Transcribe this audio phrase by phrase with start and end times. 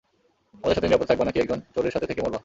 [0.53, 2.39] আমাদের সাথে নিরাপদে থাকবা নাকি একজন চোরের সাথে থেকে মরবা?